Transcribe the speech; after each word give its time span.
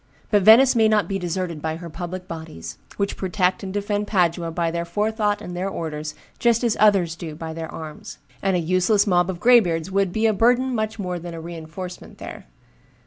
But 0.31 0.41
Venice 0.41 0.75
may 0.75 0.87
not 0.87 1.07
be 1.07 1.19
deserted 1.19 1.61
by 1.61 1.75
her 1.75 1.87
public 1.87 2.27
bodies, 2.27 2.79
which 2.97 3.15
protect 3.15 3.61
and 3.61 3.71
defend 3.71 4.07
Padua 4.07 4.49
by 4.49 4.71
their 4.71 4.83
forethought 4.83 5.43
and 5.43 5.55
their 5.55 5.69
orders 5.69 6.15
just 6.39 6.63
as 6.63 6.75
others 6.79 7.15
do 7.15 7.35
by 7.35 7.53
their 7.53 7.71
arms; 7.71 8.17
and 8.41 8.55
a 8.55 8.59
useless 8.59 9.05
mob 9.05 9.29
of 9.29 9.39
graybeards 9.39 9.91
would 9.91 10.11
be 10.11 10.25
a 10.25 10.33
burden 10.33 10.73
much 10.73 10.97
more 10.97 11.19
than 11.19 11.35
a 11.35 11.39
reenforcement 11.39 12.17
there. 12.17 12.47